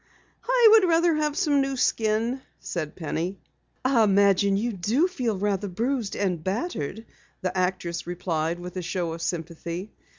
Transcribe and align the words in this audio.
"I 0.49 0.67
would 0.71 0.85
rather 0.89 1.13
have 1.13 1.37
some 1.37 1.61
new 1.61 1.77
skin," 1.77 2.41
said 2.59 2.95
Penny. 2.95 3.37
"I 3.85 4.03
imagine 4.03 4.57
you 4.57 4.73
do 4.73 5.07
feel 5.07 5.37
rather 5.37 5.67
bruised 5.67 6.15
and 6.15 6.43
battered," 6.43 7.05
the 7.41 7.55
actress 7.55 8.07
replied 8.07 8.57
with 8.59 8.75
a 8.77 8.81
show 8.81 9.13
of 9.13 9.21
sympathy. 9.21 9.91